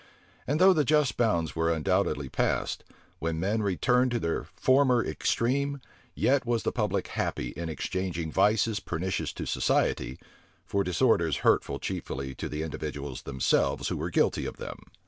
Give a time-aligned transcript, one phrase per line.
[0.47, 2.83] And though the just bounds were undoubtedly passed,
[3.19, 5.79] when men returned from their former extreme,
[6.15, 10.17] yet was the public happy in exchanging vices pernicious to society,
[10.65, 14.85] for disorders hurtful chiefly to the individuals themselves who were guilty of them.